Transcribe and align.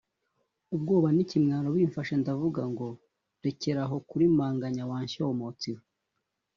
ubwoba 0.75 1.07
n 1.15 1.17
ikimwaro 1.23 1.67
bimfashe 1.77 2.13
ndavuga 2.21 2.61
ngo 2.71 2.87
rekeraho 3.43 3.95
kurimanganya 4.09 4.83
wa 4.91 4.97
nshyomotsi 5.05 5.69
we 5.75 5.83